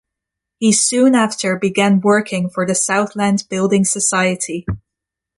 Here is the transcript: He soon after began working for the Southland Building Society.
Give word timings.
He 0.57 0.71
soon 0.71 1.13
after 1.13 1.55
began 1.59 2.01
working 2.01 2.49
for 2.49 2.65
the 2.65 2.73
Southland 2.73 3.43
Building 3.51 3.85
Society. 3.85 4.65